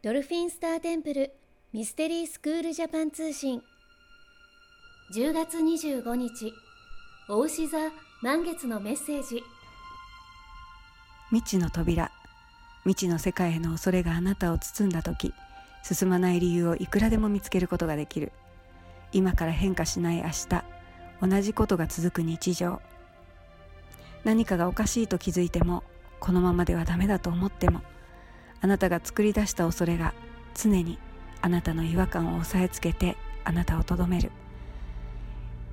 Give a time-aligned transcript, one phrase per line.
[0.00, 1.32] ドルフィンスターテンプル
[1.72, 3.60] ミステリースクールジャパン通信。
[5.12, 6.52] 10月25日
[7.28, 7.78] お牛座
[8.22, 9.42] 満月のメッセージ。
[11.30, 12.12] 未知の扉
[12.84, 15.34] 未知の世界への恐れがあなたを包んだ時
[15.82, 18.30] 進まない理由をいくらでも見つけることができる。
[19.10, 20.64] 今から変化しない明日
[21.20, 22.80] 同じことが続く日常。
[24.22, 25.82] 何かがおかしいと気づいても
[26.20, 27.82] このままではダメだと思っても。
[28.60, 30.14] あなたが作り出した恐れが
[30.54, 30.98] 常に
[31.40, 34.30] あなたの違和感を押さえつけてあなたをとどめる。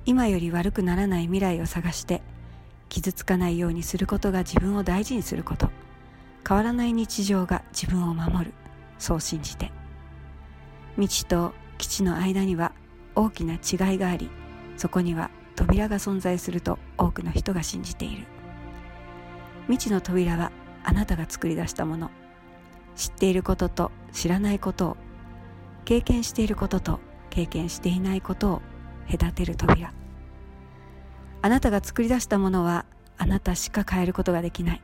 [0.04, 2.22] 今より悪くならない未来を探して
[2.88, 5.70] 傷つかないようにすることが自分を大事にすること。
[6.48, 8.54] 変わらない日常が自分を守る。
[8.98, 9.72] そう信じて。
[10.96, 12.72] 道と基地の間には
[13.14, 14.30] 大きな違いがあり
[14.76, 18.26] そこには扉が存在すると多くの人が信じている。
[19.66, 20.52] 未知の扉は
[20.84, 22.10] あなたが作り出したもの。
[22.96, 24.96] 知っていることと知らないことを
[25.84, 27.00] 経験していることと
[27.30, 28.62] 経験していないことを
[29.10, 29.92] 隔てる扉。
[31.42, 32.86] あなたが作り出したものは
[33.18, 34.82] あなたしか変えることができない。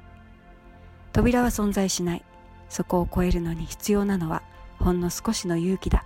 [1.12, 2.24] 扉は存在しない。
[2.68, 4.42] そこを越えるのに必要なのは
[4.78, 6.04] ほんの少しの勇気だ。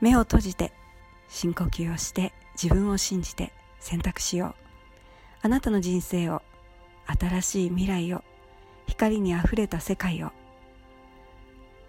[0.00, 0.72] 目を閉じて
[1.28, 4.54] 深呼吸をして自分を信じて選択しよう。
[5.42, 6.42] あなたの人生を
[7.06, 8.22] 新しい未来を
[8.92, 10.32] 光にあふれた世界を。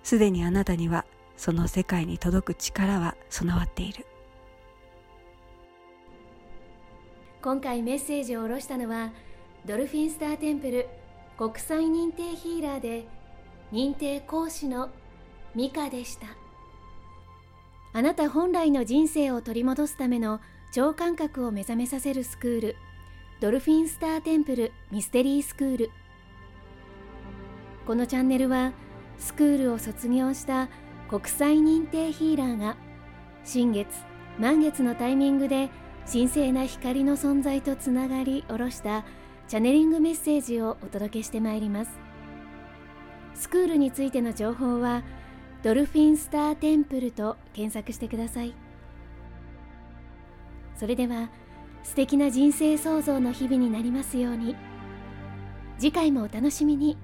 [0.04, 4.06] すでにあなたにはその世界に届く力は備わっている。
[7.42, 9.12] 今回メッセージを下ろしたのは
[9.66, 10.88] ドルフィンスターテンプル
[11.38, 13.06] 国際認定ヒーラーで
[13.74, 14.90] 認定講師の
[15.54, 16.28] ミカでした。
[17.92, 20.40] あなた本来の人生を取り戻すための
[20.72, 22.76] 超感覚を目覚めさせるスクール
[23.42, 25.92] ドルフィンスターテンプルミステリースクール。
[27.86, 28.72] このチャンネルは
[29.18, 30.70] スクールを卒業した
[31.10, 32.78] 国際認定ヒーラーが
[33.44, 33.88] 新月
[34.40, 35.70] 満月のタイミングで
[36.12, 39.06] 神聖な光の存在とつながり下ろした
[39.48, 41.92] チャネリングメッセージをお届けしてまいります。
[43.36, 45.04] スクールについての情報は
[45.62, 48.54] ドルフィンスターテンプルと検索してください。
[50.76, 51.30] それでは
[51.84, 54.56] 素敵な人生創造の日々になりますように。
[55.78, 56.98] 次回もお楽しみに。